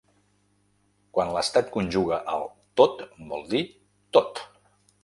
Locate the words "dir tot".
3.55-4.45